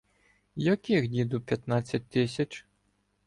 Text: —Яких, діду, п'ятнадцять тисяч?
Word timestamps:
—Яких, 0.73 1.07
діду, 1.07 1.41
п'ятнадцять 1.41 2.07
тисяч? 2.07 2.65